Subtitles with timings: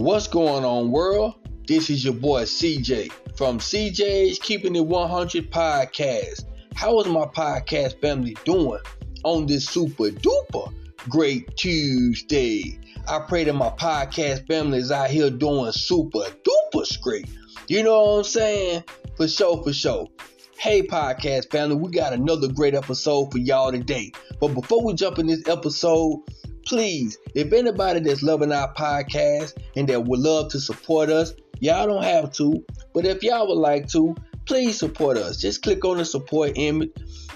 [0.00, 1.34] What's going on, world?
[1.68, 6.46] This is your boy CJ from CJ's Keeping It 100 podcast.
[6.74, 8.80] How is my podcast family doing
[9.24, 10.72] on this super duper
[11.10, 12.78] great Tuesday?
[13.06, 17.28] I pray that my podcast family is out here doing super duper great.
[17.68, 18.84] You know what I'm saying?
[19.18, 20.08] For sure, for sure.
[20.56, 24.12] Hey, podcast family, we got another great episode for y'all today.
[24.40, 26.22] But before we jump in this episode,
[26.70, 31.84] please, if anybody that's loving our podcast and that would love to support us, y'all
[31.88, 34.14] don't have to, but if y'all would like to,
[34.46, 35.36] please support us.
[35.36, 36.92] Just click on the support image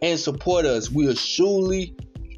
[0.00, 0.92] and support us.
[0.92, 1.96] We are truly,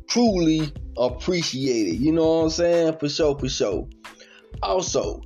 [0.09, 1.97] truly appreciate it.
[1.97, 2.97] You know what I'm saying?
[2.99, 3.87] For sure, for sure.
[4.63, 5.21] Also,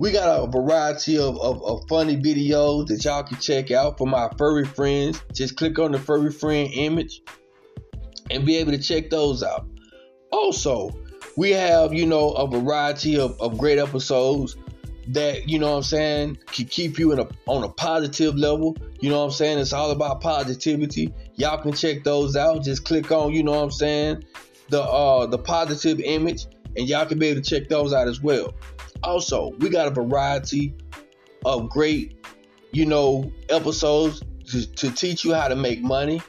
[0.00, 4.08] we got a variety of, of, of, funny videos that y'all can check out for
[4.08, 5.22] my furry friends.
[5.32, 7.22] Just click on the furry friend image
[8.28, 9.69] and be able to check those out.
[10.30, 10.90] Also,
[11.36, 14.56] we have, you know, a variety of, of great episodes
[15.08, 18.76] that, you know what I'm saying, can keep you in a on a positive level.
[19.00, 19.58] You know what I'm saying?
[19.58, 21.12] It's all about positivity.
[21.34, 22.62] Y'all can check those out.
[22.62, 24.24] Just click on, you know what I'm saying,
[24.68, 26.46] the uh the positive image,
[26.76, 28.54] and y'all can be able to check those out as well.
[29.02, 30.74] Also, we got a variety
[31.44, 32.26] of great,
[32.72, 36.20] you know, episodes to, to teach you how to make money.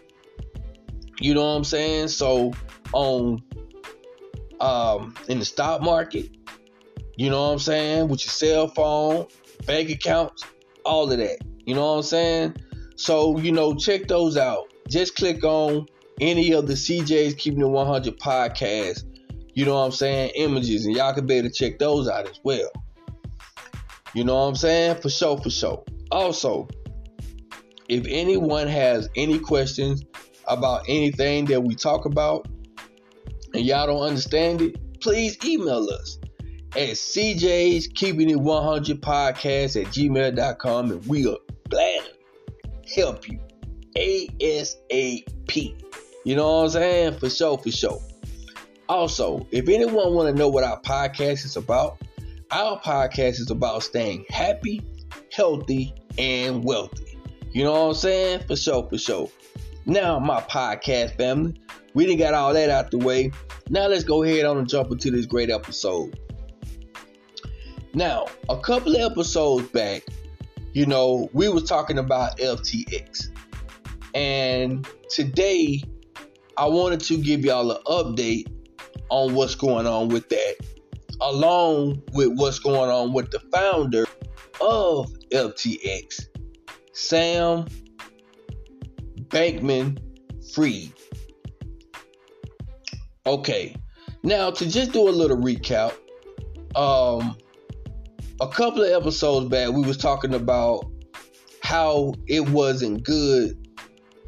[1.20, 2.08] You know what I'm saying?
[2.08, 2.54] So
[2.94, 3.44] on
[4.62, 6.30] um, in the stock market.
[7.18, 8.08] You know what I'm saying?
[8.08, 9.28] With your cell phone,
[9.66, 10.46] bank accounts,
[10.86, 11.40] all of that.
[11.66, 12.56] You know what I'm saying?
[12.96, 14.72] So, you know, check those out.
[14.88, 15.88] Just click on
[16.20, 19.06] any of the CJ's Keeping It 100 podcasts.
[19.54, 20.32] You know what I'm saying?
[20.36, 22.72] Images, and y'all can be able to check those out as well.
[24.14, 25.02] You know what I'm saying?
[25.02, 25.84] For sure, for sure.
[26.12, 26.68] Also,
[27.90, 30.04] if anyone has any questions
[30.48, 32.48] about anything that we talk about,
[33.54, 36.20] and y'all don't understand it, please email us
[36.76, 41.38] at CJ's Keeping It 100 Podcast at gmail.com and we'll
[41.70, 42.12] gladly
[42.96, 43.40] help you
[43.98, 45.76] ASAP.
[46.24, 47.18] You know what I'm saying?
[47.20, 48.02] For sure, for sure.
[48.88, 51.98] Also, if anyone want to know what our podcast is about,
[52.52, 54.82] our podcast is about staying happy,
[55.32, 57.18] healthy, and wealthy.
[57.52, 58.44] You know what I'm saying?
[58.48, 59.30] For sure, for sure.
[59.86, 61.60] Now, my podcast family,
[61.94, 63.32] we didn't got all that out the way.
[63.70, 66.20] Now let's go ahead on and jump into this great episode.
[67.94, 70.04] Now, a couple of episodes back,
[70.74, 73.30] you know, we was talking about FTX.
[74.14, 75.82] And today
[76.58, 78.48] I wanted to give y'all an update
[79.10, 80.56] on what's going on with that,
[81.22, 84.06] along with what's going on with the founder
[84.62, 86.28] of FTX,
[86.94, 87.66] Sam
[89.32, 89.98] Bankman
[90.54, 90.92] Fried.
[93.26, 93.76] Okay,
[94.24, 95.94] now to just do a little recap,
[96.76, 97.38] um,
[98.42, 100.86] a couple of episodes back we was talking about
[101.62, 103.58] how it wasn't good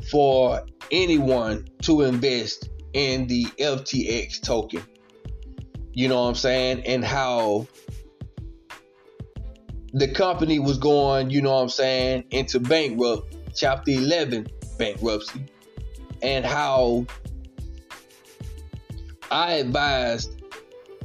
[0.09, 4.83] for anyone to invest in the FTX token.
[5.91, 6.83] You know what I'm saying?
[6.85, 7.67] And how
[9.93, 14.47] the company was going, you know what I'm saying, into bankrupt, chapter 11
[14.77, 15.45] bankruptcy.
[16.21, 17.05] And how
[19.31, 20.41] I advised,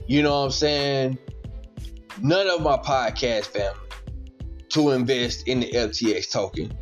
[0.07, 1.19] you know what I'm saying,
[2.23, 3.81] none of my podcast family
[4.71, 6.73] to invest in the FTX token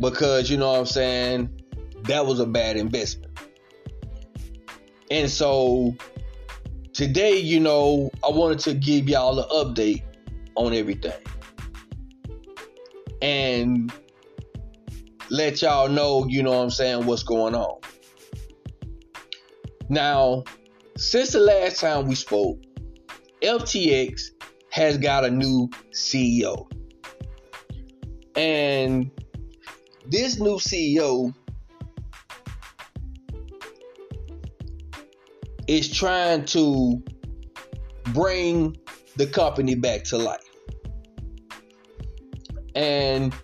[0.00, 1.62] because you know what I'm saying,
[2.02, 3.38] that was a bad investment.
[5.10, 5.94] And so
[6.92, 10.02] today, you know, I wanted to give y'all an update
[10.56, 11.12] on everything.
[13.22, 13.92] And
[15.34, 17.80] let y'all know, you know what I'm saying, what's going on.
[19.88, 20.44] Now,
[20.96, 22.62] since the last time we spoke,
[23.42, 24.20] FTX
[24.70, 26.70] has got a new CEO.
[28.36, 29.10] And
[30.06, 31.34] this new CEO
[35.66, 37.02] is trying to
[38.12, 38.76] bring
[39.16, 40.40] the company back to life.
[42.76, 43.34] And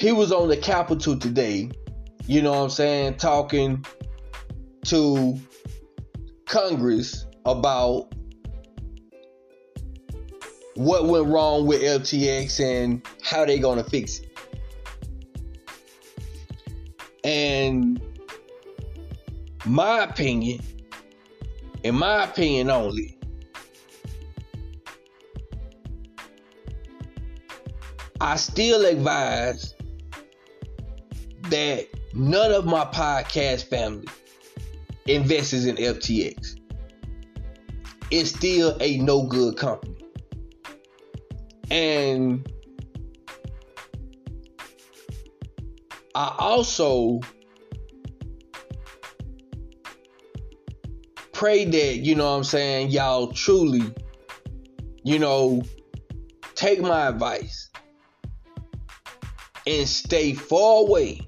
[0.00, 1.70] he was on the Capitol today,
[2.26, 3.84] you know what I'm saying, talking
[4.86, 5.38] to
[6.46, 8.08] Congress about
[10.74, 14.38] what went wrong with FTX and how they gonna fix it.
[17.22, 18.00] And
[19.66, 20.60] my opinion,
[21.82, 23.18] in my opinion only,
[28.18, 29.74] I still advise
[31.50, 34.08] that none of my podcast family
[35.06, 36.58] invests in FTX.
[38.10, 39.96] It's still a no good company.
[41.70, 42.50] And
[46.14, 47.20] I also
[51.32, 53.94] pray that, you know what I'm saying, y'all truly,
[55.04, 55.62] you know,
[56.54, 57.70] take my advice
[59.66, 61.20] and stay far away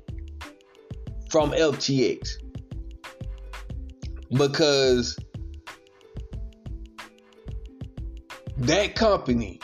[1.32, 2.34] from FTX.
[4.31, 5.19] Because
[8.58, 9.58] that company,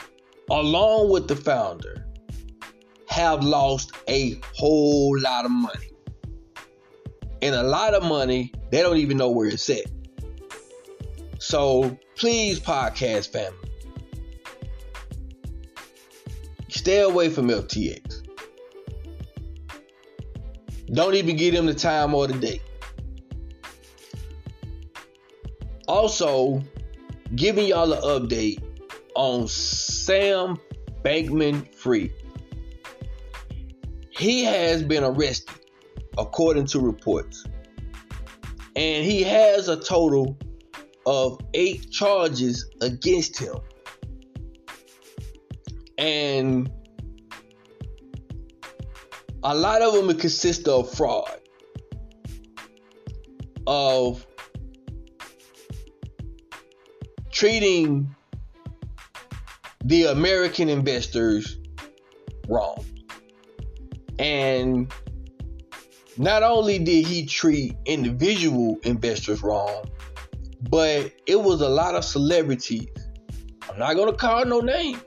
[0.49, 2.07] along with the founder,
[3.07, 5.91] have lost a whole lot of money.
[7.43, 9.85] And a lot of money, they don't even know where it's at.
[11.37, 13.71] So please, podcast family,
[16.67, 18.08] stay away from FTX.
[20.91, 22.61] Don't even give them the time or the date.
[25.87, 26.63] Also,
[27.35, 28.63] giving y'all an update
[29.15, 30.57] on Sam
[31.03, 32.11] Bankman Fried.
[34.09, 35.55] He has been arrested,
[36.17, 37.45] according to reports.
[38.75, 40.37] And he has a total
[41.05, 43.55] of eight charges against him.
[45.97, 46.71] And
[49.43, 51.39] a lot of them consist of fraud,
[53.65, 54.25] of
[57.31, 58.13] treating
[59.85, 61.57] the American investors
[62.47, 62.83] wrong.
[64.17, 64.91] And
[66.17, 69.89] not only did he treat individual investors wrong,
[70.69, 72.89] but it was a lot of celebrities.
[73.69, 74.99] I'm not going to call no names.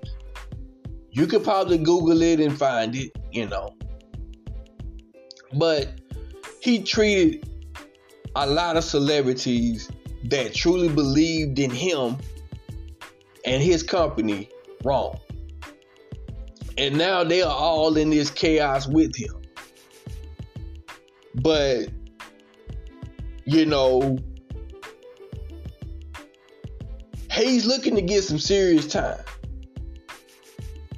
[1.11, 3.77] You could probably Google it and find it, you know.
[5.55, 5.89] But
[6.61, 7.49] he treated
[8.35, 9.91] a lot of celebrities
[10.25, 12.17] that truly believed in him
[13.45, 14.49] and his company
[14.85, 15.19] wrong.
[16.79, 19.43] And now they are all in this chaos with him.
[21.35, 21.89] But,
[23.45, 24.19] you know,
[27.31, 29.21] he's looking to get some serious time.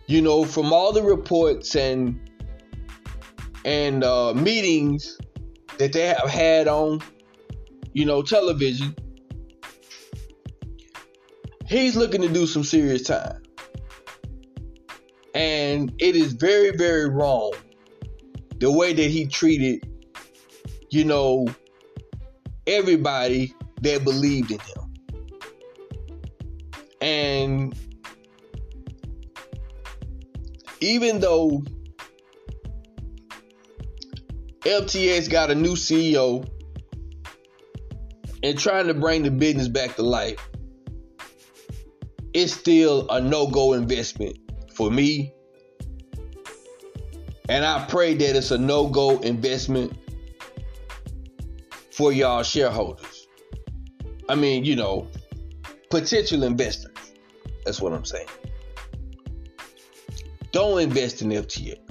[0.06, 2.23] You know, from all the reports and
[3.64, 5.18] and uh, meetings
[5.78, 7.00] that they have had on,
[7.92, 8.94] you know, television,
[11.66, 13.42] he's looking to do some serious time.
[15.34, 17.52] And it is very, very wrong
[18.58, 19.88] the way that he treated,
[20.90, 21.46] you know,
[22.66, 24.94] everybody that believed in him.
[27.00, 27.74] And
[30.80, 31.64] even though
[34.64, 36.48] FTX got a new CEO
[38.42, 40.38] and trying to bring the business back to life,
[42.32, 44.38] it's still a no go investment
[44.74, 45.32] for me.
[47.50, 49.92] And I pray that it's a no go investment
[51.90, 53.28] for y'all shareholders.
[54.30, 55.08] I mean, you know,
[55.90, 57.12] potential investors.
[57.66, 58.28] That's what I'm saying.
[60.52, 61.83] Don't invest in FTX.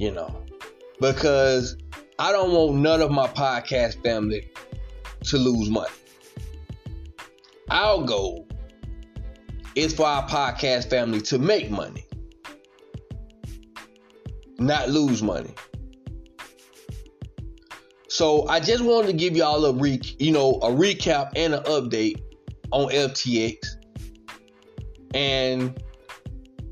[0.00, 0.46] You know,
[0.98, 1.76] because
[2.18, 4.50] I don't want none of my podcast family
[5.24, 5.92] to lose money.
[7.68, 8.48] Our goal
[9.74, 12.06] is for our podcast family to make money,
[14.58, 15.54] not lose money.
[18.08, 21.62] So I just wanted to give y'all a re, you know, a recap and an
[21.64, 22.22] update
[22.70, 23.58] on FTX,
[25.12, 25.78] and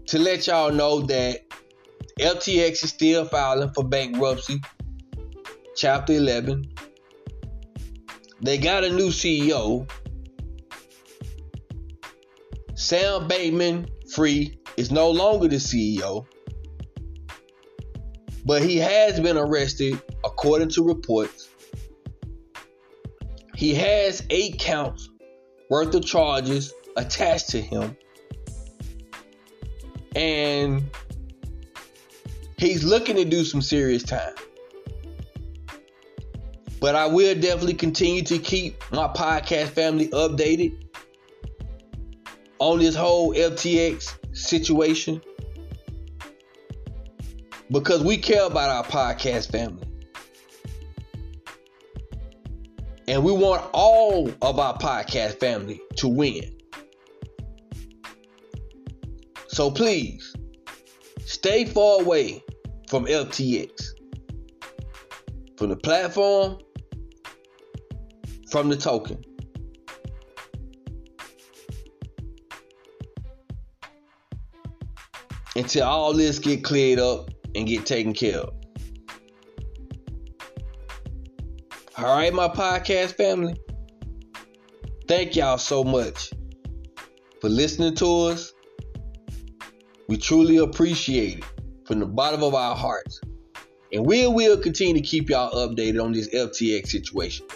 [0.06, 1.47] to let y'all know that
[2.18, 4.60] FTX is still filing for bankruptcy,
[5.76, 6.64] Chapter 11.
[8.40, 9.88] They got a new CEO,
[12.74, 16.26] Sam Bankman Fried is no longer the CEO,
[18.46, 21.50] but he has been arrested according to reports.
[23.56, 25.10] He has eight counts
[25.68, 27.96] worth of charges attached to him.
[30.14, 30.88] And
[32.58, 34.34] he's looking to do some serious time.
[36.80, 40.84] But I will definitely continue to keep my podcast family updated
[42.58, 45.20] on this whole FTX situation
[47.70, 49.84] because we care about our podcast family.
[53.08, 56.56] And we want all of our podcast family to win.
[59.48, 60.34] So please
[61.24, 62.42] stay far away
[62.88, 63.70] from FTX,
[65.56, 66.58] from the platform,
[68.50, 69.22] from the token.
[75.56, 78.54] until all this get cleared up and get taken care of.
[81.96, 83.56] All right, my podcast family.
[85.08, 86.32] Thank y'all so much
[87.40, 88.52] for listening to us.
[90.06, 91.57] We truly appreciate it
[91.88, 93.22] from the bottom of our hearts.
[93.94, 97.46] And we will continue to keep y'all updated on this FTX situation.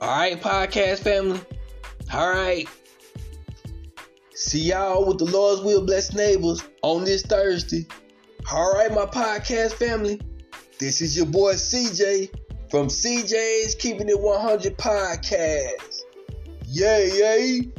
[0.00, 1.40] All right, podcast family.
[2.12, 2.68] All right.
[4.34, 7.86] See y'all with the Lord's will, blessed neighbors on this Thursday.
[8.52, 10.20] All right, my podcast family.
[10.80, 12.30] This is your boy CJ
[12.70, 16.02] from CJ's Keeping It 100 Podcast.
[16.66, 17.77] Yay, yay.